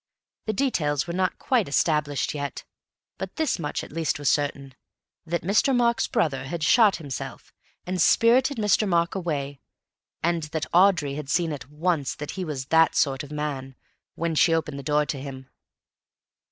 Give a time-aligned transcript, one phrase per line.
[0.47, 2.63] The details were not quite established yet,
[3.19, 4.73] but this much at least was certain:
[5.27, 5.75] that Mr.
[5.75, 7.53] Mark's brother had shot himself
[7.85, 8.87] and spirited Mr.
[8.89, 9.59] Mark away,
[10.23, 13.75] and that Audrey had seen at once that he was that sort of man
[14.15, 15.51] when she opened the door to him.